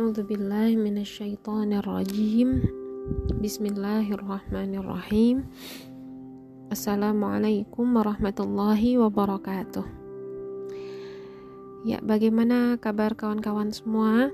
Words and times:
A'udzu 0.00 0.24
billahi 0.24 0.80
minasyaitonir 0.80 1.84
rajim. 1.84 2.64
Bismillahirrahmanirrahim. 3.36 5.44
Assalamualaikum 6.72 7.84
warahmatullahi 7.84 8.96
wabarakatuh. 8.96 9.84
Ya, 11.84 12.00
bagaimana 12.00 12.80
kabar 12.80 13.12
kawan-kawan 13.12 13.76
semua? 13.76 14.32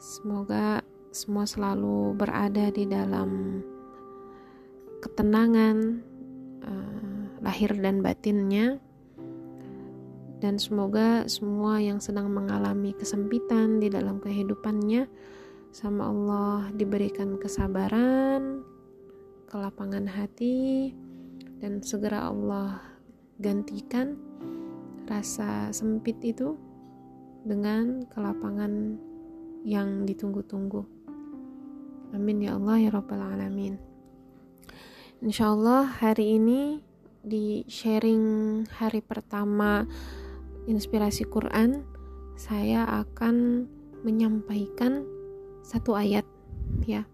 Semoga 0.00 0.80
semua 1.12 1.44
selalu 1.44 2.16
berada 2.16 2.72
di 2.72 2.88
dalam 2.88 3.60
ketenangan 5.04 5.76
uh, 6.64 7.36
lahir 7.44 7.76
dan 7.76 8.00
batinnya 8.00 8.80
dan 10.40 10.56
semoga 10.56 11.28
semua 11.28 11.76
yang 11.84 12.00
sedang 12.00 12.32
mengalami 12.32 12.96
kesempitan 12.96 13.76
di 13.76 13.92
dalam 13.92 14.24
kehidupannya 14.24 15.04
sama 15.70 16.08
Allah 16.08 16.72
diberikan 16.72 17.36
kesabaran, 17.36 18.64
kelapangan 19.52 20.08
hati 20.08 20.96
dan 21.60 21.84
segera 21.84 22.32
Allah 22.32 22.80
gantikan 23.36 24.16
rasa 25.04 25.68
sempit 25.76 26.16
itu 26.24 26.56
dengan 27.44 28.08
kelapangan 28.08 28.96
yang 29.62 30.08
ditunggu-tunggu. 30.08 30.82
Amin 32.16 32.42
ya 32.42 32.56
Allah 32.56 32.76
ya 32.80 32.90
Rabbal 32.90 33.22
Alamin. 33.22 33.76
Insya 35.20 35.52
Allah 35.52 35.84
hari 35.84 36.40
ini 36.40 36.80
di 37.20 37.60
sharing 37.68 38.64
hari 38.80 39.04
pertama 39.04 39.84
inspirasi 40.70 41.26
Quran, 41.26 41.82
saya 42.38 42.86
akan 43.02 43.66
menyampaikan 44.06 45.02
satu 45.66 45.98
ayat 45.98 46.24
ya. 46.86 47.04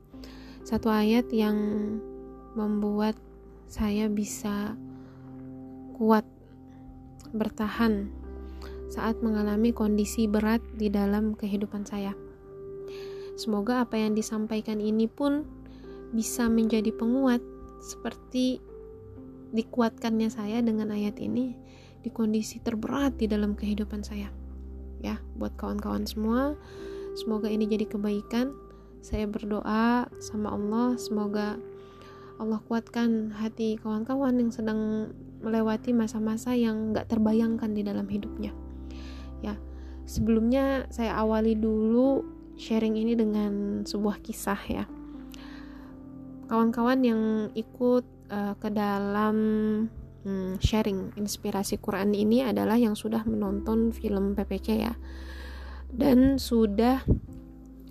Satu 0.62 0.92
ayat 0.92 1.32
yang 1.32 1.56
membuat 2.52 3.16
saya 3.66 4.06
bisa 4.12 4.76
kuat 5.96 6.28
bertahan 7.32 8.12
saat 8.92 9.18
mengalami 9.24 9.74
kondisi 9.74 10.30
berat 10.30 10.62
di 10.78 10.92
dalam 10.92 11.34
kehidupan 11.34 11.82
saya. 11.88 12.14
Semoga 13.36 13.84
apa 13.84 14.00
yang 14.00 14.16
disampaikan 14.16 14.80
ini 14.80 15.10
pun 15.10 15.44
bisa 16.14 16.48
menjadi 16.48 16.94
penguat 16.94 17.42
seperti 17.82 18.62
dikuatkannya 19.52 20.32
saya 20.32 20.64
dengan 20.64 20.90
ayat 20.90 21.20
ini 21.20 21.54
di 22.06 22.14
kondisi 22.14 22.62
terberat 22.62 23.18
di 23.18 23.26
dalam 23.26 23.58
kehidupan 23.58 24.06
saya. 24.06 24.30
Ya, 25.02 25.18
buat 25.34 25.58
kawan-kawan 25.58 26.06
semua, 26.06 26.54
semoga 27.18 27.50
ini 27.50 27.66
jadi 27.66 27.90
kebaikan. 27.90 28.54
Saya 29.02 29.26
berdoa 29.26 30.06
sama 30.22 30.54
Allah, 30.54 30.94
semoga 30.94 31.58
Allah 32.38 32.62
kuatkan 32.70 33.34
hati 33.34 33.74
kawan-kawan 33.82 34.38
yang 34.38 34.54
sedang 34.54 35.10
melewati 35.42 35.90
masa-masa 35.90 36.54
yang 36.54 36.94
gak 36.94 37.10
terbayangkan 37.10 37.74
di 37.74 37.82
dalam 37.82 38.06
hidupnya. 38.06 38.54
Ya, 39.42 39.58
sebelumnya 40.06 40.86
saya 40.94 41.18
awali 41.18 41.58
dulu 41.58 42.22
sharing 42.54 42.94
ini 42.94 43.18
dengan 43.18 43.82
sebuah 43.82 44.22
kisah 44.22 44.62
ya. 44.70 44.84
Kawan-kawan 46.46 47.02
yang 47.02 47.22
ikut 47.58 48.06
uh, 48.30 48.54
ke 48.62 48.70
dalam 48.70 49.36
hmm, 50.26 50.58
sharing 50.58 51.14
inspirasi 51.14 51.78
Quran 51.78 52.10
ini 52.10 52.42
adalah 52.42 52.74
yang 52.74 52.98
sudah 52.98 53.22
menonton 53.22 53.94
film 53.94 54.34
PPC 54.34 54.82
ya. 54.82 54.98
Dan 55.86 56.42
sudah 56.42 57.06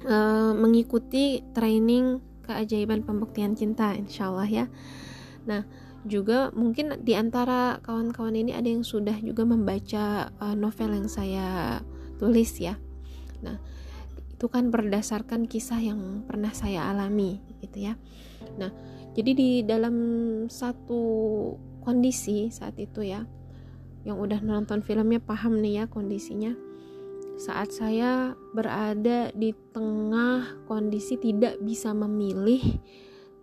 uh, 0.04 0.52
mengikuti 0.52 1.40
training 1.56 2.20
keajaiban 2.44 3.08
pembuktian 3.08 3.56
cinta 3.56 3.96
insyaallah 3.96 4.46
ya. 4.52 4.66
Nah 5.48 5.64
juga 6.06 6.54
mungkin 6.54 7.02
di 7.02 7.18
antara 7.18 7.82
kawan-kawan 7.82 8.38
ini 8.38 8.54
ada 8.54 8.70
yang 8.70 8.86
sudah 8.86 9.18
juga 9.26 9.42
membaca 9.42 10.30
uh, 10.38 10.54
novel 10.54 10.94
yang 10.94 11.10
saya 11.10 11.80
tulis 12.22 12.62
ya. 12.62 12.78
Nah 13.42 13.58
itu 14.36 14.46
kan 14.52 14.70
berdasarkan 14.70 15.48
kisah 15.50 15.80
yang 15.82 16.28
pernah 16.28 16.54
saya 16.54 16.92
alami 16.92 17.42
gitu 17.64 17.90
ya. 17.90 17.98
Nah 18.62 18.70
jadi 19.16 19.32
di 19.32 19.50
dalam 19.64 19.96
satu 20.52 21.02
kondisi 21.86 22.50
saat 22.50 22.76
itu 22.82 23.06
ya. 23.06 23.30
Yang 24.02 24.18
udah 24.18 24.40
nonton 24.42 24.82
filmnya 24.82 25.22
paham 25.22 25.62
nih 25.62 25.82
ya 25.82 25.86
kondisinya. 25.86 26.58
Saat 27.38 27.78
saya 27.78 28.34
berada 28.56 29.30
di 29.38 29.54
tengah 29.76 30.66
kondisi 30.66 31.22
tidak 31.22 31.62
bisa 31.62 31.94
memilih 31.94 32.82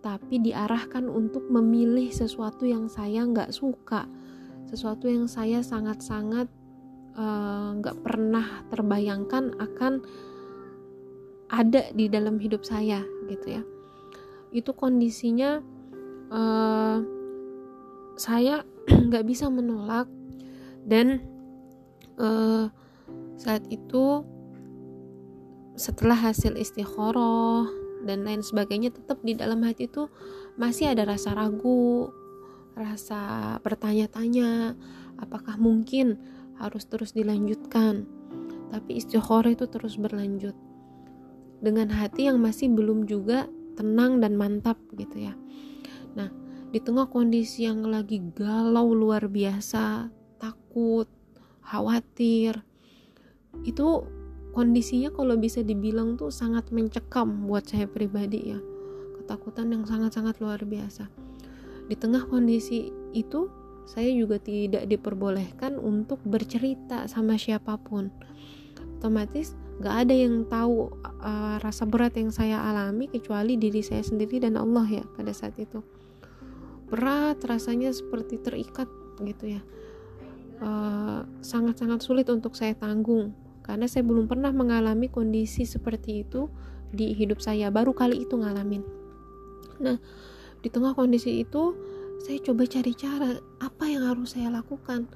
tapi 0.03 0.42
diarahkan 0.42 1.06
untuk 1.06 1.47
memilih 1.47 2.10
sesuatu 2.10 2.66
yang 2.66 2.91
saya 2.91 3.22
nggak 3.22 3.54
suka. 3.54 4.10
Sesuatu 4.66 5.06
yang 5.06 5.30
saya 5.30 5.62
sangat-sangat 5.62 6.50
eh, 7.14 7.69
nggak 7.78 7.97
uh, 7.97 8.03
pernah 8.03 8.66
terbayangkan 8.72 9.54
akan 9.62 9.92
ada 11.53 11.92
di 11.92 12.09
dalam 12.09 12.41
hidup 12.42 12.66
saya 12.66 13.04
gitu 13.30 13.60
ya. 13.60 13.62
Itu 14.50 14.72
kondisinya 14.72 15.60
uh, 16.32 17.22
saya 18.22 18.62
nggak 19.10 19.27
bisa 19.27 19.50
menolak. 19.50 20.06
Dan 20.87 21.19
uh, 22.22 22.71
saat 23.34 23.66
itu 23.71 24.22
setelah 25.75 26.31
hasil 26.31 26.55
istikharah 26.55 27.66
dan 28.06 28.22
lain 28.22 28.43
sebagainya 28.43 28.94
tetap 28.94 29.19
di 29.27 29.34
dalam 29.34 29.62
hati 29.62 29.87
itu 29.87 30.10
masih 30.59 30.91
ada 30.91 31.06
rasa 31.06 31.33
ragu 31.33 32.10
rasa 32.75 33.56
bertanya-tanya 33.62 34.75
apakah 35.22 35.54
mungkin 35.60 36.19
harus 36.59 36.87
terus 36.87 37.15
dilanjutkan? 37.15 38.06
Tapi 38.72 38.97
istikharah 38.97 39.53
itu 39.53 39.69
terus 39.69 40.00
berlanjut 40.00 40.56
dengan 41.62 41.94
hati 41.94 42.27
yang 42.27 42.43
masih 42.43 42.75
belum 42.75 43.06
juga 43.06 43.47
tenang 43.78 44.19
dan 44.19 44.34
mantap 44.34 44.81
gitu 44.99 45.31
ya. 45.31 45.34
Nah 46.19 46.41
di 46.72 46.81
tengah 46.81 47.05
kondisi 47.12 47.69
yang 47.69 47.84
lagi 47.84 48.25
galau 48.33 48.97
luar 48.97 49.28
biasa, 49.28 50.09
takut, 50.41 51.05
khawatir, 51.60 52.65
itu 53.69 54.09
kondisinya 54.56 55.12
kalau 55.12 55.37
bisa 55.37 55.60
dibilang 55.60 56.16
tuh 56.16 56.33
sangat 56.33 56.72
mencekam 56.72 57.44
buat 57.44 57.69
saya 57.69 57.84
pribadi 57.84 58.56
ya. 58.56 58.59
Ketakutan 59.21 59.69
yang 59.69 59.84
sangat-sangat 59.84 60.41
luar 60.41 60.65
biasa. 60.65 61.12
Di 61.93 61.94
tengah 62.00 62.25
kondisi 62.25 62.89
itu, 63.12 63.53
saya 63.84 64.09
juga 64.09 64.41
tidak 64.41 64.89
diperbolehkan 64.89 65.77
untuk 65.77 66.25
bercerita 66.25 67.04
sama 67.04 67.37
siapa 67.37 67.77
pun. 67.77 68.09
Otomatis 68.97 69.53
gak 69.84 70.09
ada 70.09 70.15
yang 70.16 70.49
tahu 70.49 70.89
uh, 71.21 71.60
rasa 71.60 71.84
berat 71.84 72.16
yang 72.16 72.33
saya 72.33 72.65
alami 72.65 73.12
kecuali 73.12 73.60
diri 73.60 73.84
saya 73.84 74.00
sendiri 74.00 74.41
dan 74.41 74.56
Allah 74.56 74.89
ya 74.89 75.04
pada 75.19 75.37
saat 75.37 75.59
itu 75.60 75.84
berat 76.92 77.41
rasanya 77.48 77.88
seperti 77.88 78.36
terikat 78.36 78.84
gitu 79.25 79.56
ya. 79.56 79.64
Eh, 80.62 81.20
sangat-sangat 81.42 81.98
uh, 81.98 82.04
sulit 82.04 82.28
untuk 82.30 82.54
saya 82.54 82.76
tanggung 82.78 83.34
karena 83.66 83.91
saya 83.91 84.06
belum 84.06 84.30
pernah 84.30 84.54
mengalami 84.54 85.10
kondisi 85.10 85.66
seperti 85.66 86.22
itu 86.22 86.47
di 86.92 87.16
hidup 87.19 87.42
saya 87.42 87.72
baru 87.72 87.91
kali 87.97 88.22
itu 88.22 88.38
ngalamin. 88.38 88.84
Nah 89.82 89.98
di 90.62 90.69
tengah 90.70 90.94
kondisi 90.94 91.42
itu 91.42 91.75
saya 92.22 92.38
coba 92.47 92.62
cari 92.70 92.94
cara 92.94 93.42
apa 93.59 93.84
yang 93.91 94.06
harus 94.06 94.38
saya 94.38 94.54
lakukan? 94.54 95.10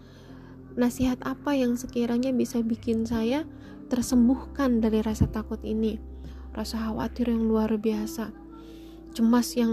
Nasihat 0.74 1.22
apa 1.22 1.54
yang 1.54 1.78
sekiranya 1.78 2.34
bisa 2.34 2.58
bikin 2.64 3.06
saya 3.06 3.46
tersembuhkan 3.86 4.82
dari 4.82 4.98
rasa 4.98 5.30
takut 5.30 5.62
ini? 5.62 6.02
Rasa 6.58 6.90
khawatir 6.90 7.30
yang 7.30 7.46
luar 7.46 7.70
biasa 7.78 8.34
cemas 9.16 9.56
yang 9.56 9.72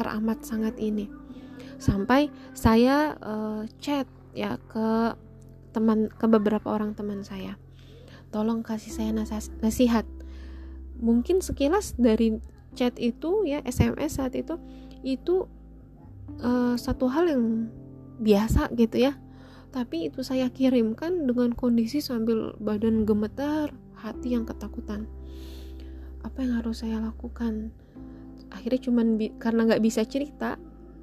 teramat 0.00 0.48
sangat 0.48 0.80
ini 0.80 1.04
sampai 1.82 2.30
saya 2.54 3.18
uh, 3.18 3.66
chat 3.82 4.06
ya 4.38 4.54
ke 4.70 5.18
teman 5.74 6.06
ke 6.14 6.30
beberapa 6.30 6.70
orang 6.70 6.94
teman 6.94 7.26
saya. 7.26 7.58
Tolong 8.30 8.62
kasih 8.62 8.94
saya 8.94 9.10
nasihat. 9.58 10.06
Mungkin 11.02 11.42
sekilas 11.42 11.98
dari 11.98 12.38
chat 12.78 12.94
itu 13.02 13.42
ya 13.42 13.58
SMS 13.66 14.22
saat 14.22 14.38
itu 14.38 14.62
itu 15.02 15.50
uh, 16.38 16.78
satu 16.78 17.10
hal 17.10 17.26
yang 17.26 17.66
biasa 18.22 18.70
gitu 18.78 19.10
ya. 19.10 19.18
Tapi 19.74 20.12
itu 20.12 20.22
saya 20.22 20.52
kirimkan 20.52 21.26
dengan 21.26 21.50
kondisi 21.56 21.98
sambil 21.98 22.54
badan 22.62 23.02
gemetar 23.02 23.74
hati 23.98 24.38
yang 24.38 24.46
ketakutan. 24.46 25.10
Apa 26.22 26.46
yang 26.46 26.62
harus 26.62 26.86
saya 26.86 27.02
lakukan? 27.02 27.74
Akhirnya 28.52 28.80
cuman 28.84 29.16
karena 29.40 29.66
nggak 29.66 29.82
bisa 29.82 30.04
cerita 30.04 30.60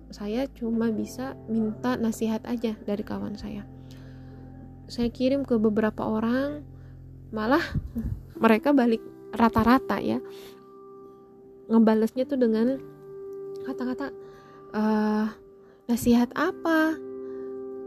saya 0.09 0.49
cuma 0.57 0.89
bisa 0.89 1.37
minta 1.45 1.93
nasihat 1.97 2.41
aja 2.49 2.73
dari 2.85 3.03
kawan 3.05 3.37
saya. 3.37 3.65
Saya 4.89 5.13
kirim 5.13 5.45
ke 5.45 5.57
beberapa 5.61 6.01
orang 6.01 6.65
malah 7.29 7.61
mereka 8.43 8.73
balik 8.73 9.01
rata-rata 9.33 10.01
ya. 10.01 10.17
Ngebalesnya 11.69 12.25
tuh 12.25 12.41
dengan 12.41 12.81
kata-kata 13.69 14.09
uh, 14.73 15.29
nasihat 15.85 16.33
apa? 16.33 16.97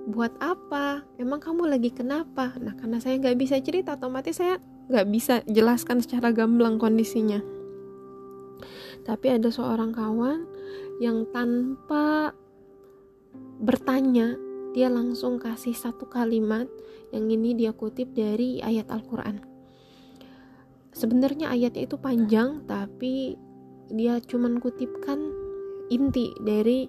Buat 0.07 0.39
apa? 0.39 1.03
Emang 1.19 1.43
kamu 1.43 1.67
lagi 1.67 1.91
kenapa? 1.91 2.55
Nah 2.63 2.79
karena 2.79 3.03
saya 3.03 3.19
nggak 3.19 3.39
bisa 3.39 3.59
cerita 3.59 3.99
otomatis 3.99 4.39
saya 4.39 4.63
nggak 4.91 5.07
bisa 5.11 5.35
jelaskan 5.51 6.03
secara 6.03 6.35
gamblang 6.35 6.79
kondisinya 6.79 7.43
tapi 9.03 9.35
ada 9.35 9.51
seorang 9.51 9.91
kawan 9.91 10.47
yang 11.03 11.27
tanpa 11.35 12.35
bertanya 13.63 14.39
dia 14.73 14.89
langsung 14.89 15.37
kasih 15.37 15.77
satu 15.77 16.09
kalimat 16.09 16.67
yang 17.13 17.29
ini 17.29 17.53
dia 17.53 17.77
kutip 17.77 18.17
dari 18.17 18.65
ayat 18.65 18.89
Al-Quran. 18.89 19.45
Sebenarnya 20.93 21.53
ayatnya 21.53 21.85
itu 21.85 21.97
panjang 22.01 22.65
tapi 22.65 23.37
dia 23.93 24.17
cuman 24.25 24.61
kutipkan 24.61 25.21
inti 25.93 26.33
dari 26.41 26.89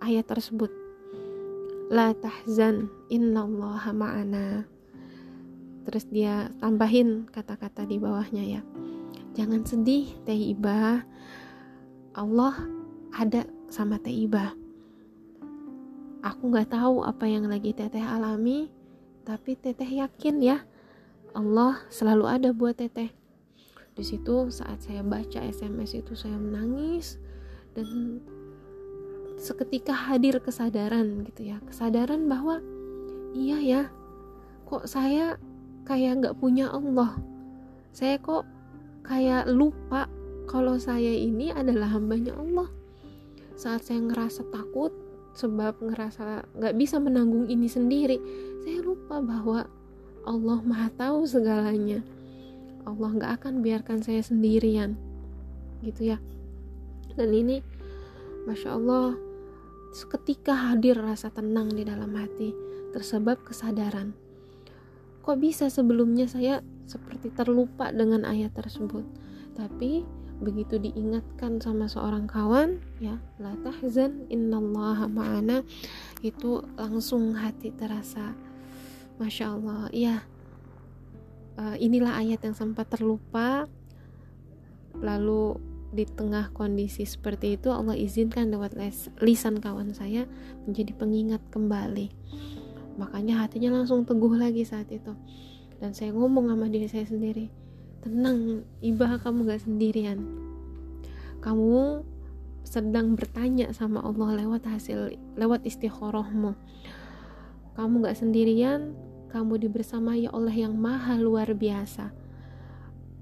ayat 0.00 0.24
tersebut. 0.24 0.72
La 1.92 2.12
tahzan 2.16 2.88
innallaha 3.12 3.92
ma'ana. 3.92 4.64
Terus 5.88 6.04
dia 6.12 6.52
tambahin 6.60 7.28
kata-kata 7.28 7.88
di 7.88 7.96
bawahnya 7.96 8.44
ya. 8.44 8.60
Jangan 9.36 9.64
sedih 9.64 10.12
teh 10.24 10.52
ibah 10.52 11.04
Allah 12.18 12.58
ada 13.14 13.46
sama 13.70 14.02
teh 14.02 14.26
aku 16.18 16.42
nggak 16.50 16.74
tahu 16.74 17.06
apa 17.06 17.24
yang 17.30 17.46
lagi 17.46 17.70
teteh 17.70 18.02
alami 18.02 18.66
tapi 19.22 19.54
teteh 19.54 20.02
yakin 20.02 20.42
ya 20.42 20.58
Allah 21.36 21.84
selalu 21.92 22.24
ada 22.26 22.50
buat 22.56 22.80
teteh. 22.80 23.12
Di 23.94 24.04
situ 24.06 24.48
saat 24.50 24.82
saya 24.82 25.02
baca 25.02 25.42
SMS 25.42 25.98
itu 25.98 26.14
saya 26.14 26.38
menangis 26.38 27.18
dan 27.74 28.22
seketika 29.38 29.94
hadir 29.94 30.42
kesadaran 30.42 31.22
gitu 31.26 31.54
ya. 31.54 31.62
Kesadaran 31.66 32.26
bahwa 32.30 32.62
iya 33.36 33.58
ya 33.60 33.82
kok 34.66 34.88
saya 34.88 35.36
kayak 35.84 36.24
nggak 36.24 36.36
punya 36.42 36.70
Allah? 36.72 37.18
Saya 37.94 38.16
kok 38.18 38.42
kayak 39.04 39.46
lupa 39.50 40.10
kalau 40.48 40.80
saya 40.80 41.12
ini 41.12 41.52
adalah 41.52 41.92
hambanya 41.92 42.32
Allah. 42.40 42.72
Saat 43.54 43.84
saya 43.84 44.00
ngerasa 44.00 44.48
takut 44.48 44.90
sebab 45.36 45.78
ngerasa 45.84 46.48
nggak 46.56 46.74
bisa 46.80 46.96
menanggung 46.98 47.46
ini 47.46 47.70
sendiri 47.70 48.18
saya 48.64 48.82
lupa 48.82 49.22
bahwa 49.22 49.68
Allah 50.24 50.58
maha 50.64 50.88
tahu 50.96 51.28
segalanya. 51.28 52.00
Allah 52.88 53.10
nggak 53.12 53.32
akan 53.40 53.54
biarkan 53.60 54.00
saya 54.00 54.24
sendirian. 54.24 54.96
Gitu 55.84 56.16
ya. 56.16 56.18
Dan 57.12 57.32
ini 57.36 57.60
masya 58.48 58.76
Allah 58.76 59.16
seketika 59.92 60.52
hadir 60.52 61.00
rasa 61.00 61.32
tenang 61.32 61.72
di 61.72 61.84
dalam 61.84 62.12
hati 62.16 62.52
tersebab 62.92 63.40
kesadaran. 63.44 64.12
Kok 65.24 65.36
bisa 65.40 65.68
sebelumnya 65.68 66.28
saya 66.28 66.64
seperti 66.88 67.28
terlupa 67.36 67.92
dengan 67.92 68.24
ayat 68.24 68.56
tersebut. 68.56 69.04
Tapi 69.52 70.08
begitu 70.38 70.78
diingatkan 70.80 71.58
sama 71.58 71.90
seorang 71.90 72.30
kawan 72.30 72.78
ya 73.02 73.18
la 73.42 73.58
tahzan 73.58 74.22
innallaha 74.30 75.10
ma'ana 75.10 75.66
itu 76.22 76.62
langsung 76.78 77.34
hati 77.34 77.74
terasa 77.74 78.38
masya 79.20 79.58
Allah. 79.58 79.90
Ya 79.92 80.16
inilah 81.76 82.16
ayat 82.22 82.40
yang 82.46 82.54
sempat 82.54 82.88
terlupa. 82.88 83.66
Lalu 84.98 85.58
di 85.88 86.04
tengah 86.06 86.52
kondisi 86.52 87.02
seperti 87.08 87.56
itu 87.56 87.72
Allah 87.72 87.96
izinkan 87.96 88.52
lewat 88.52 88.78
lisan 89.24 89.58
kawan 89.58 89.90
saya 89.90 90.28
menjadi 90.68 90.94
pengingat 90.94 91.42
kembali. 91.50 92.14
Makanya 92.98 93.42
hatinya 93.42 93.78
langsung 93.78 94.06
teguh 94.06 94.38
lagi 94.38 94.62
saat 94.62 94.90
itu 94.90 95.14
dan 95.78 95.94
saya 95.94 96.10
ngomong 96.14 96.50
sama 96.50 96.66
diri 96.70 96.86
saya 96.90 97.06
sendiri 97.06 97.50
tenang 98.02 98.66
ibah 98.82 99.18
kamu 99.22 99.48
gak 99.48 99.62
sendirian 99.62 100.18
kamu 101.42 102.02
sedang 102.66 103.16
bertanya 103.16 103.70
sama 103.72 104.02
Allah 104.04 104.44
lewat 104.44 104.66
hasil 104.66 105.14
lewat 105.38 105.64
istikharahmu 105.64 106.54
kamu 107.78 107.94
gak 108.02 108.18
sendirian 108.18 108.94
kamu 109.28 109.60
dibersamai 109.68 110.24
oleh 110.32 110.56
yang 110.64 110.72
maha 110.74 111.20
luar 111.20 111.52
biasa. 111.52 112.10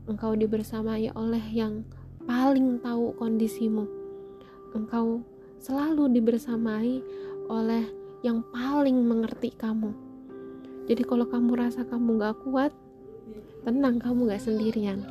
Engkau 0.06 0.38
dibersamai 0.38 1.10
oleh 1.18 1.42
yang 1.50 1.82
paling 2.22 2.78
tahu 2.78 3.10
kondisimu. 3.18 3.90
Engkau 4.70 5.26
selalu 5.58 6.14
dibersamai 6.14 7.02
oleh 7.50 7.90
yang 8.22 8.46
paling 8.54 9.02
mengerti 9.02 9.50
kamu. 9.50 10.05
Jadi 10.86 11.02
kalau 11.02 11.26
kamu 11.26 11.58
rasa 11.58 11.82
kamu 11.82 12.22
gak 12.22 12.36
kuat, 12.46 12.72
tenang 13.66 13.98
kamu 13.98 14.30
gak 14.30 14.42
sendirian. 14.42 15.02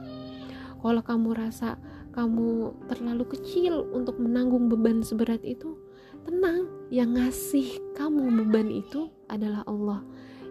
Kalau 0.80 1.01
kamu 1.04 1.36
rasa 1.36 1.75
kamu 2.16 2.72
terlalu 2.88 3.27
kecil 3.36 3.83
untuk 3.92 4.16
menanggung 4.16 4.72
beban 4.72 5.04
seberat 5.04 5.44
itu, 5.44 5.75
tenang, 6.24 6.72
yang 6.88 7.12
ngasih 7.13 7.75
kamu 8.00 8.31
beban 8.44 8.72
itu 8.72 9.12
adalah 9.27 9.68
Allah 9.68 10.00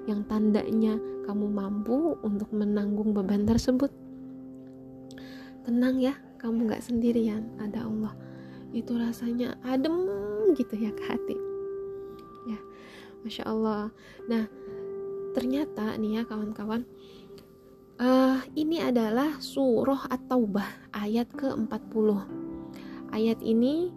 yang 0.04 0.20
tandanya 0.28 1.00
kamu 1.24 1.48
mampu 1.48 2.20
untuk 2.20 2.52
menanggung 2.52 3.16
beban 3.16 3.48
tersebut. 3.48 3.88
Tenang 5.64 5.96
ya, 5.96 6.12
kamu 6.36 6.68
gak 6.68 6.84
sendirian, 6.84 7.48
ada 7.56 7.88
Allah. 7.88 8.12
Itu 8.76 9.00
rasanya 9.00 9.56
adem 9.64 10.04
gitu 10.52 10.76
ya 10.76 10.92
ke 10.92 11.04
hati. 11.08 11.36
Ya, 12.44 12.60
masya 13.24 13.48
Allah. 13.48 13.88
Nah, 14.28 14.44
ternyata 15.34 15.98
nih 15.98 16.20
ya 16.20 16.22
kawan-kawan, 16.24 16.86
uh, 17.98 18.38
ini 18.54 18.80
adalah 18.80 19.42
surah 19.42 20.06
At-Taubah 20.08 20.94
ayat 20.94 21.28
ke-40. 21.34 22.08
Ayat 23.10 23.38
ini 23.42 23.90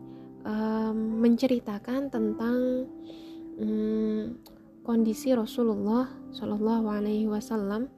um, 0.45 1.21
menceritakan 1.21 2.09
tentang 2.09 2.89
um, 3.61 4.37
kondisi 4.81 5.33
Rasulullah 5.33 6.09
Shallallahu 6.33 6.85
Alaihi 6.89 7.29
Wasallam 7.29 7.89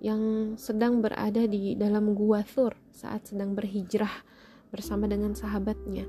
yang 0.00 0.54
sedang 0.60 1.00
berada 1.00 1.48
di 1.48 1.74
dalam 1.74 2.12
gua 2.12 2.44
Thur 2.44 2.76
saat 2.92 3.28
sedang 3.32 3.56
berhijrah 3.56 4.12
bersama 4.68 5.08
dengan 5.08 5.32
sahabatnya 5.32 6.04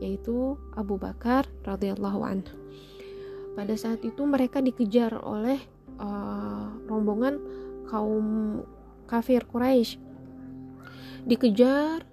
yaitu 0.00 0.60
Abu 0.76 1.00
Bakar 1.00 1.48
radhiyallahu 1.64 2.20
anhu. 2.20 2.56
Pada 3.56 3.72
saat 3.80 4.04
itu 4.04 4.20
mereka 4.28 4.60
dikejar 4.60 5.16
oleh 5.24 5.56
uh, 6.00 6.72
rombongan 6.88 7.40
kaum 7.88 8.60
kafir 9.06 9.44
Quraisy. 9.46 9.98
Dikejar 11.26 12.06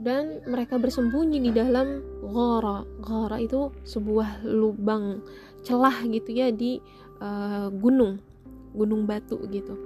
dan 0.00 0.44
mereka 0.48 0.80
bersembunyi 0.80 1.40
di 1.44 1.50
dalam 1.52 2.00
ghara. 2.24 2.84
Ghara 3.04 3.36
itu 3.40 3.72
sebuah 3.84 4.44
lubang 4.44 5.20
celah 5.60 6.04
gitu 6.08 6.32
ya 6.32 6.48
di 6.48 6.80
uh, 7.20 7.68
gunung 7.68 8.20
gunung 8.72 9.04
batu 9.04 9.36
gitu 9.50 9.76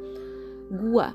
gua 0.70 1.12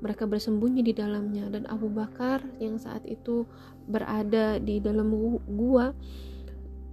mereka 0.00 0.24
bersembunyi 0.24 0.80
di 0.80 0.92
dalamnya 0.96 1.52
dan 1.52 1.68
Abu 1.68 1.92
Bakar 1.92 2.40
yang 2.56 2.80
saat 2.80 3.04
itu 3.04 3.44
berada 3.84 4.56
di 4.56 4.80
dalam 4.80 5.12
gua 5.44 5.92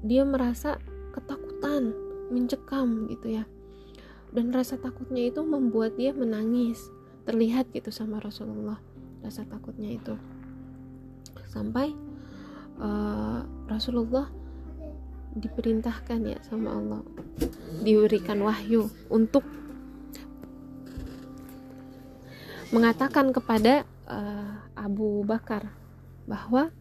dia 0.03 0.27
merasa 0.27 0.75
ketakutan 1.15 1.95
mencekam 2.29 3.07
gitu 3.07 3.39
ya 3.39 3.43
dan 4.31 4.51
rasa 4.51 4.75
takutnya 4.75 5.27
itu 5.27 5.41
membuat 5.43 5.95
dia 5.95 6.11
menangis 6.11 6.79
terlihat 7.27 7.71
gitu 7.75 7.91
sama 7.91 8.19
Rasulullah 8.23 8.79
rasa 9.23 9.43
takutnya 9.43 9.91
itu. 9.91 10.15
Sampai 11.51 11.91
uh, 12.79 13.41
Rasulullah 13.67 14.29
diperintahkan 15.37 16.19
ya 16.23 16.39
sama 16.41 16.73
Allah 16.73 17.01
diberikan 17.85 18.41
wahyu 18.41 18.89
untuk 19.11 19.45
mengatakan 22.73 23.31
kepada 23.31 23.87
uh, 24.09 24.65
Abu 24.75 25.23
Bakar 25.23 25.71
bahwa 26.27 26.71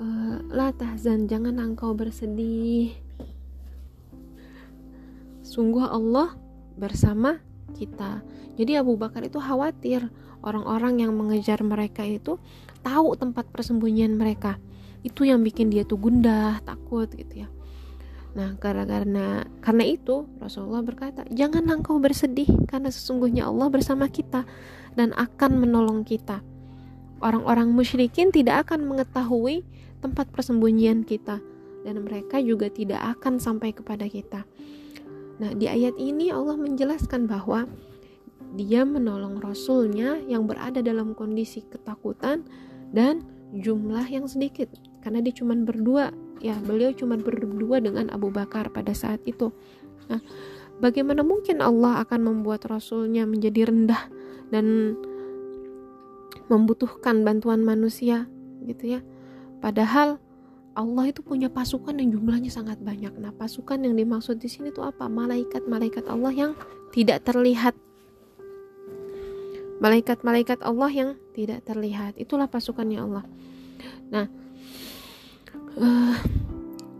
uh, 0.00 0.36
la 0.48 0.72
tahzan 0.72 1.28
jangan 1.28 1.60
engkau 1.60 1.92
bersedih. 1.92 2.96
Sungguh 5.44 5.84
Allah 5.84 6.34
bersama 6.76 7.42
kita 7.74 8.22
jadi 8.56 8.80
Abu 8.80 8.94
Bakar 8.96 9.24
itu 9.26 9.42
khawatir 9.42 10.08
orang-orang 10.44 11.02
yang 11.02 11.12
mengejar 11.16 11.60
mereka 11.66 12.06
itu 12.06 12.38
tahu 12.86 13.18
tempat 13.18 13.48
persembunyian 13.50 14.14
mereka 14.14 14.60
itu 15.02 15.26
yang 15.26 15.42
bikin 15.42 15.72
dia 15.72 15.82
tuh 15.82 15.98
gundah 15.98 16.60
takut 16.62 17.10
gitu 17.12 17.46
ya 17.46 17.50
Nah, 18.36 18.52
karena 18.60 19.48
karena 19.64 19.84
itu 19.88 20.28
Rasulullah 20.36 20.84
berkata, 20.84 21.24
"Jangan 21.32 21.72
engkau 21.72 21.96
bersedih 21.96 22.68
karena 22.68 22.92
sesungguhnya 22.92 23.48
Allah 23.48 23.72
bersama 23.72 24.12
kita 24.12 24.44
dan 24.92 25.16
akan 25.16 25.56
menolong 25.56 26.04
kita." 26.04 26.44
orang-orang 27.20 27.72
musyrikin 27.72 28.28
tidak 28.32 28.68
akan 28.68 28.84
mengetahui 28.84 29.64
tempat 30.04 30.28
persembunyian 30.28 31.06
kita 31.06 31.40
dan 31.86 31.94
mereka 32.02 32.42
juga 32.42 32.68
tidak 32.68 33.00
akan 33.16 33.40
sampai 33.40 33.72
kepada 33.72 34.04
kita. 34.10 34.44
Nah, 35.36 35.52
di 35.52 35.68
ayat 35.68 35.96
ini 36.00 36.32
Allah 36.32 36.56
menjelaskan 36.56 37.28
bahwa 37.28 37.68
dia 38.56 38.88
menolong 38.88 39.36
rasulnya 39.42 40.16
yang 40.24 40.48
berada 40.48 40.80
dalam 40.80 41.12
kondisi 41.12 41.60
ketakutan 41.68 42.48
dan 42.92 43.20
jumlah 43.52 44.08
yang 44.08 44.24
sedikit. 44.24 44.72
Karena 45.04 45.20
dia 45.20 45.36
cuma 45.36 45.52
berdua 45.54 46.10
ya 46.40 46.56
beliau 46.60 46.92
cuma 46.92 47.16
berdua 47.16 47.80
dengan 47.80 48.12
Abu 48.12 48.28
Bakar 48.32 48.72
pada 48.72 48.92
saat 48.92 49.24
itu. 49.24 49.52
Nah 50.08 50.20
bagaimana 50.80 51.24
mungkin 51.24 51.64
Allah 51.64 52.04
akan 52.04 52.20
membuat 52.22 52.68
rasulnya 52.68 53.24
menjadi 53.24 53.72
rendah 53.72 54.02
dan 54.52 54.96
membutuhkan 56.46 57.26
bantuan 57.26 57.64
manusia 57.64 58.28
gitu 58.64 58.98
ya? 58.98 59.00
Padahal 59.58 60.20
Allah 60.76 61.08
itu 61.08 61.24
punya 61.24 61.48
pasukan 61.48 61.96
yang 61.96 62.12
jumlahnya 62.12 62.52
sangat 62.52 62.76
banyak. 62.84 63.16
Nah, 63.16 63.32
pasukan 63.32 63.80
yang 63.80 63.96
dimaksud 63.96 64.36
di 64.36 64.44
sini 64.44 64.68
itu 64.68 64.84
apa? 64.84 65.08
Malaikat-malaikat 65.08 66.04
Allah 66.04 66.32
yang 66.36 66.52
tidak 66.92 67.24
terlihat. 67.24 67.72
Malaikat-malaikat 69.80 70.60
Allah 70.60 70.92
yang 70.92 71.10
tidak 71.32 71.64
terlihat. 71.64 72.20
Itulah 72.20 72.44
pasukannya 72.44 73.00
Allah. 73.00 73.24
Nah, 74.12 74.28
uh, 75.80 76.16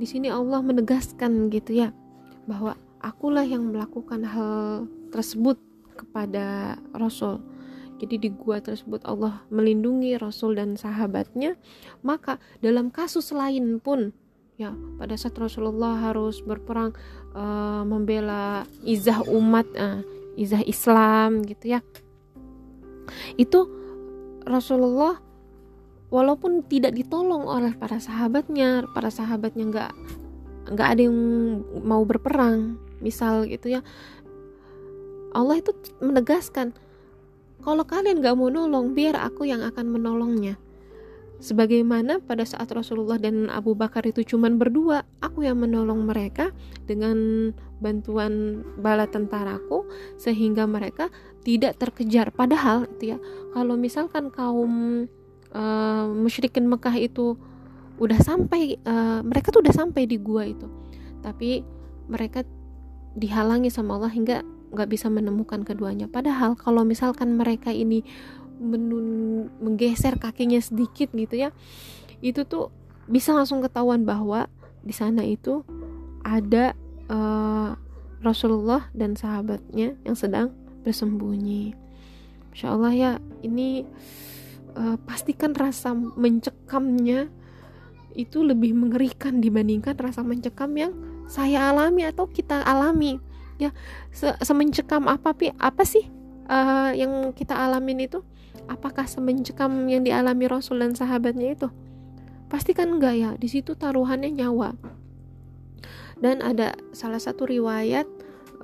di 0.00 0.06
sini 0.08 0.32
Allah 0.32 0.64
menegaskan 0.64 1.52
gitu 1.52 1.76
ya 1.76 1.92
bahwa 2.48 2.80
akulah 3.04 3.44
yang 3.44 3.76
melakukan 3.76 4.24
hal 4.24 4.88
tersebut 5.12 5.60
kepada 5.96 6.76
Rasul 6.96 7.44
jadi 7.96 8.16
di 8.20 8.28
gua 8.32 8.60
tersebut 8.60 9.02
Allah 9.08 9.44
melindungi 9.48 10.16
Rasul 10.20 10.56
dan 10.56 10.76
sahabatnya 10.76 11.56
maka 12.04 12.36
dalam 12.60 12.92
kasus 12.92 13.32
lain 13.32 13.80
pun 13.80 14.12
ya 14.56 14.72
pada 14.96 15.14
saat 15.16 15.36
Rasulullah 15.36 16.00
harus 16.00 16.40
berperang 16.40 16.96
uh, 17.36 17.84
membela 17.84 18.64
izah 18.84 19.20
umat 19.28 19.68
uh, 19.76 20.00
izah 20.36 20.64
Islam 20.64 21.44
gitu 21.44 21.76
ya. 21.76 21.80
Itu 23.40 23.68
Rasulullah 24.44 25.20
walaupun 26.08 26.64
tidak 26.68 26.96
ditolong 26.96 27.44
oleh 27.44 27.76
para 27.76 28.00
sahabatnya 28.00 28.88
para 28.92 29.12
sahabatnya 29.12 29.64
nggak 29.68 29.92
nggak 30.72 30.88
ada 30.88 31.02
yang 31.04 31.18
mau 31.84 32.02
berperang 32.08 32.80
misal 33.04 33.44
gitu 33.44 33.76
ya. 33.76 33.80
Allah 35.36 35.60
itu 35.60 35.76
menegaskan 36.00 36.72
kalau 37.66 37.82
kalian 37.82 38.22
gak 38.22 38.38
mau 38.38 38.46
nolong, 38.46 38.94
biar 38.94 39.18
aku 39.18 39.42
yang 39.42 39.58
akan 39.66 39.90
menolongnya. 39.90 40.54
Sebagaimana 41.42 42.22
pada 42.22 42.46
saat 42.46 42.70
Rasulullah 42.70 43.18
dan 43.18 43.50
Abu 43.50 43.74
Bakar 43.74 44.06
itu 44.06 44.22
cuman 44.22 44.54
berdua, 44.54 45.02
aku 45.18 45.42
yang 45.42 45.58
menolong 45.58 46.06
mereka 46.06 46.54
dengan 46.86 47.50
bantuan 47.82 48.62
bala 48.78 49.10
tentaraku 49.10 49.82
sehingga 50.14 50.64
mereka 50.70 51.10
tidak 51.42 51.74
terkejar. 51.82 52.30
Padahal 52.30 52.86
itu 52.86 53.12
ya, 53.12 53.18
kalau 53.50 53.74
misalkan 53.74 54.30
kaum 54.30 55.04
uh, 55.50 56.06
musyrikin 56.14 56.70
Mekah 56.70 56.94
itu 56.96 57.34
udah 57.98 58.22
sampai 58.22 58.78
uh, 58.86 59.26
mereka 59.26 59.50
tuh 59.50 59.66
udah 59.66 59.74
sampai 59.74 60.06
di 60.06 60.22
gua 60.22 60.46
itu. 60.46 60.70
Tapi 61.20 61.66
mereka 62.06 62.46
dihalangi 63.18 63.68
sama 63.74 63.98
Allah 63.98 64.12
hingga 64.14 64.40
nggak 64.76 64.92
bisa 64.92 65.08
menemukan 65.08 65.64
keduanya. 65.64 66.06
Padahal 66.06 66.54
kalau 66.54 66.84
misalkan 66.84 67.40
mereka 67.40 67.72
ini 67.72 68.04
menun 68.60 69.48
menggeser 69.60 70.16
kakinya 70.16 70.56
sedikit 70.60 71.12
gitu 71.12 71.36
ya 71.36 71.52
itu 72.24 72.48
tuh 72.48 72.72
bisa 73.04 73.36
langsung 73.36 73.60
ketahuan 73.60 74.08
bahwa 74.08 74.48
di 74.80 74.96
sana 74.96 75.22
itu 75.22 75.60
ada 76.24 76.72
uh, 77.12 77.76
Rasulullah 78.24 78.88
dan 78.96 79.14
sahabatnya 79.14 79.94
yang 80.02 80.16
sedang 80.16 80.50
bersembunyi. 80.82 81.76
Insya 82.50 82.72
Allah 82.72 82.92
ya 82.96 83.12
ini 83.44 83.84
uh, 84.74 84.96
pastikan 85.04 85.52
rasa 85.52 85.92
mencekamnya 85.94 87.28
itu 88.16 88.40
lebih 88.40 88.72
mengerikan 88.72 89.44
dibandingkan 89.44 89.92
rasa 90.00 90.24
mencekam 90.24 90.72
yang 90.72 90.92
saya 91.28 91.68
alami 91.68 92.08
atau 92.08 92.24
kita 92.24 92.64
alami 92.64 93.20
ya 93.56 93.70
se 94.12 94.32
semencekam 94.40 95.08
apa 95.08 95.32
pi? 95.32 95.52
Apa 95.56 95.82
sih 95.82 96.06
uh, 96.48 96.92
yang 96.92 97.32
kita 97.32 97.56
alamin 97.56 98.06
itu? 98.06 98.20
Apakah 98.66 99.06
semencekam 99.06 99.86
yang 99.86 100.02
dialami 100.02 100.50
Rasul 100.50 100.82
dan 100.82 100.96
sahabatnya 100.96 101.54
itu? 101.54 101.68
Pasti 102.50 102.74
kan 102.74 102.98
enggak 102.98 103.14
ya? 103.14 103.30
Di 103.38 103.46
situ 103.46 103.78
taruhannya 103.78 104.34
nyawa. 104.34 104.74
Dan 106.16 106.40
ada 106.40 106.74
salah 106.90 107.20
satu 107.20 107.46
riwayat 107.46 108.08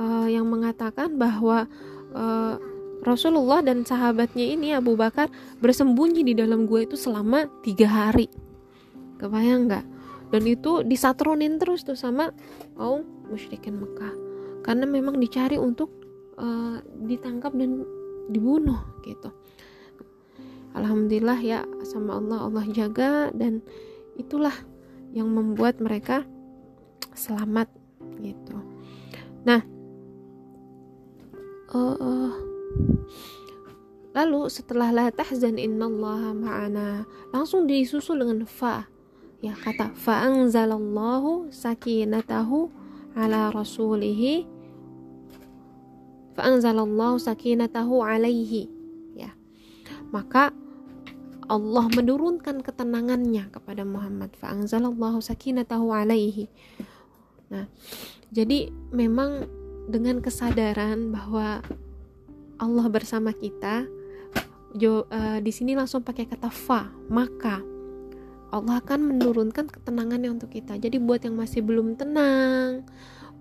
uh, 0.00 0.26
yang 0.26 0.48
mengatakan 0.48 1.20
bahwa 1.20 1.68
uh, 2.16 2.56
Rasulullah 3.02 3.60
dan 3.60 3.82
sahabatnya 3.82 4.46
ini 4.46 4.74
Abu 4.74 4.94
Bakar 4.94 5.28
bersembunyi 5.58 6.22
di 6.22 6.34
dalam 6.38 6.66
gua 6.66 6.86
itu 6.86 6.94
selama 6.94 7.50
tiga 7.62 7.86
hari. 7.90 8.30
Kebayang 9.18 9.70
nggak 9.70 9.86
dan 10.32 10.42
itu 10.48 10.80
disatronin 10.82 11.60
terus 11.60 11.84
tuh 11.84 11.94
sama 11.94 12.32
kaum 12.74 13.04
musyrikin 13.28 13.76
Mekah 13.76 14.31
karena 14.62 14.86
memang 14.86 15.18
dicari 15.18 15.58
untuk 15.58 15.90
uh, 16.38 16.78
ditangkap 17.06 17.52
dan 17.54 17.82
dibunuh 18.30 18.78
gitu. 19.02 19.30
Alhamdulillah 20.72 21.38
ya 21.42 21.60
sama 21.84 22.16
Allah 22.16 22.48
Allah 22.48 22.64
jaga 22.72 23.28
dan 23.36 23.60
itulah 24.16 24.54
yang 25.12 25.28
membuat 25.28 25.82
mereka 25.82 26.24
selamat 27.12 27.68
gitu. 28.22 28.56
Nah 29.44 29.60
uh, 31.76 32.32
lalu 34.16 34.40
setelah 34.48 34.88
la 34.92 35.06
tahzan 35.12 35.60
innallaha 35.60 36.32
ma'ana 36.32 37.04
langsung 37.32 37.68
disusul 37.68 38.24
dengan 38.24 38.48
fa. 38.48 38.88
Ya 39.42 39.58
kata 39.58 39.92
fa 39.98 40.22
anzalallahu 40.22 41.50
sakinatahu 41.50 42.81
ala 43.16 43.52
rasulihi 43.52 44.46
fa'anzalallahu 46.36 47.20
sakinatahu 47.20 48.00
alaihi. 48.00 48.68
Ya. 49.16 49.36
Maka 50.10 50.52
Allah 51.50 51.84
menurunkan 51.92 52.64
ketenangannya 52.64 53.52
kepada 53.52 53.84
Muhammad 53.84 54.32
fa'anzalallahu 54.40 55.20
sakinatahu 55.20 55.92
alaihi. 55.92 56.48
Nah 57.52 57.68
jadi 58.32 58.72
memang 58.90 59.44
dengan 59.92 60.24
kesadaran 60.24 61.12
bahwa 61.12 61.60
Allah 62.56 62.86
bersama 62.88 63.34
kita 63.34 63.84
jo, 64.78 65.04
uh, 65.10 65.42
di 65.42 65.52
sini 65.52 65.76
langsung 65.76 66.00
pakai 66.00 66.30
kata 66.30 66.48
fa 66.48 66.88
maka 67.10 67.60
Allah 68.52 68.84
akan 68.84 69.16
menurunkan 69.16 69.72
ketenangannya 69.72 70.28
untuk 70.28 70.52
kita 70.52 70.76
jadi 70.76 71.00
buat 71.00 71.24
yang 71.24 71.40
masih 71.40 71.64
belum 71.64 71.96
tenang 71.96 72.84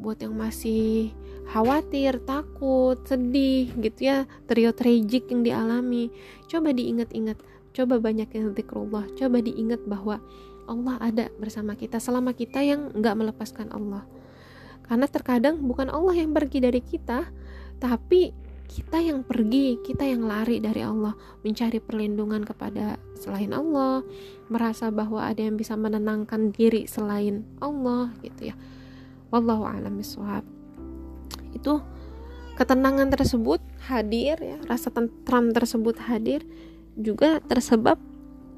buat 0.01 0.17
yang 0.17 0.33
masih 0.33 1.13
khawatir, 1.53 2.25
takut, 2.25 2.97
sedih 3.05 3.69
gitu 3.77 4.09
ya, 4.09 4.25
trio 4.49 4.73
tragic 4.73 5.29
yang 5.29 5.45
dialami. 5.45 6.09
Coba 6.49 6.73
diingat-ingat, 6.73 7.37
coba 7.77 8.01
banyak 8.01 8.27
yang 8.33 8.57
zikrullah, 8.57 9.05
coba 9.13 9.37
diingat 9.45 9.85
bahwa 9.85 10.17
Allah 10.65 10.97
ada 10.97 11.25
bersama 11.37 11.77
kita 11.77 12.01
selama 12.01 12.33
kita 12.33 12.65
yang 12.65 12.89
nggak 12.97 13.15
melepaskan 13.15 13.69
Allah. 13.69 14.01
Karena 14.89 15.05
terkadang 15.05 15.61
bukan 15.61 15.87
Allah 15.93 16.17
yang 16.17 16.33
pergi 16.33 16.59
dari 16.59 16.81
kita, 16.81 17.29
tapi 17.77 18.33
kita 18.71 19.03
yang 19.03 19.27
pergi, 19.27 19.75
kita 19.83 20.07
yang 20.07 20.23
lari 20.23 20.63
dari 20.63 20.79
Allah, 20.79 21.11
mencari 21.43 21.83
perlindungan 21.83 22.47
kepada 22.47 22.95
selain 23.19 23.51
Allah, 23.51 23.99
merasa 24.47 24.87
bahwa 24.87 25.27
ada 25.27 25.43
yang 25.43 25.59
bisa 25.59 25.75
menenangkan 25.75 26.55
diri 26.55 26.87
selain 26.87 27.43
Allah 27.59 28.15
gitu 28.23 28.55
ya. 28.55 28.55
Wallahu 29.27 29.67
alam 29.67 29.99
bisawab 29.99 30.43
itu 31.51 31.83
ketenangan 32.55 33.11
tersebut 33.11 33.59
hadir 33.91 34.39
ya. 34.39 34.57
Rasa 34.67 34.87
tentram 34.87 35.51
tersebut 35.51 35.99
hadir 36.07 36.47
juga 36.95 37.43
tersebab 37.43 37.99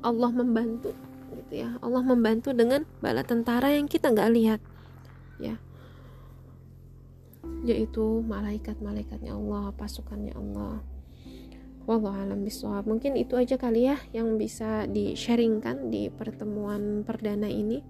Allah 0.05 0.29
membantu 0.29 0.93
gitu 1.33 1.53
ya. 1.65 1.73
Allah 1.81 2.05
membantu 2.05 2.53
dengan 2.53 2.85
bala 3.01 3.25
tentara 3.25 3.73
yang 3.73 3.89
kita 3.89 4.13
nggak 4.13 4.31
lihat 4.33 4.61
ya 5.41 5.57
yaitu 7.63 8.21
malaikat-malaikatnya 8.27 9.33
Allah 9.33 9.71
pasukannya 9.73 10.35
Allah 10.35 10.83
Wallahu 11.83 12.15
alam 12.15 12.47
bisawab. 12.47 12.87
Mungkin 12.87 13.19
itu 13.19 13.35
aja 13.35 13.59
kali 13.59 13.91
ya 13.91 13.99
yang 14.15 14.39
bisa 14.39 14.87
di 14.87 15.19
sharingkan 15.19 15.91
di 15.91 16.07
pertemuan 16.07 17.03
perdana 17.03 17.51
ini. 17.51 17.83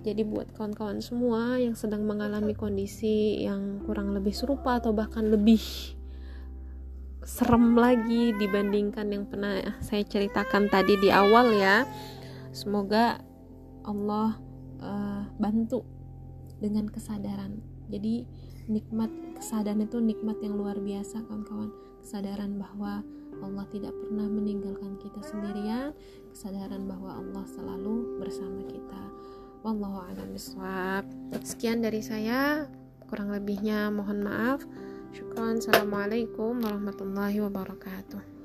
Jadi 0.00 0.24
buat 0.24 0.56
kawan-kawan 0.56 1.04
semua 1.04 1.60
yang 1.60 1.76
sedang 1.76 2.08
mengalami 2.08 2.56
kondisi 2.56 3.44
yang 3.44 3.84
kurang 3.84 4.16
lebih 4.16 4.32
serupa 4.32 4.80
atau 4.80 4.96
bahkan 4.96 5.28
lebih 5.28 5.60
serem 7.26 7.74
lagi 7.74 8.32
dibandingkan 8.38 9.10
yang 9.10 9.26
pernah 9.26 9.58
saya 9.82 10.06
ceritakan 10.06 10.70
tadi 10.70 10.94
di 11.02 11.10
awal 11.10 11.58
ya 11.58 11.82
semoga 12.54 13.18
Allah 13.82 14.38
uh, 14.78 15.26
bantu 15.34 15.82
dengan 16.62 16.86
kesadaran 16.86 17.58
jadi 17.90 18.30
nikmat 18.66 19.10
kesadaran 19.38 19.82
itu 19.82 19.98
nikmat 20.02 20.38
yang 20.42 20.58
luar 20.58 20.78
biasa 20.78 21.22
kawan-kawan. 21.26 21.70
Kesadaran 22.02 22.58
bahwa 22.58 23.02
Allah 23.42 23.66
tidak 23.74 23.92
pernah 23.98 24.26
meninggalkan 24.30 24.94
kita 25.02 25.20
sendirian. 25.22 25.90
Kesadaran 26.30 26.86
bahwa 26.86 27.18
Allah 27.18 27.44
selalu 27.50 28.20
bersama 28.22 28.62
kita. 28.66 29.02
Wallahu 29.66 29.98
a'lam 30.06 30.30
bishawab. 30.30 31.04
Sekian 31.42 31.82
dari 31.82 32.02
saya. 32.02 32.70
Kurang 33.10 33.34
lebihnya 33.34 33.90
mohon 33.90 34.22
maaf. 34.22 34.62
Syukran. 35.10 35.58
Assalamualaikum 35.58 36.62
warahmatullahi 36.62 37.42
wabarakatuh 37.42 38.35